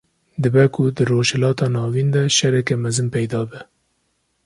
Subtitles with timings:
[0.41, 3.59] Dibe ku di rojhilata navîn de şereke mezin peyda be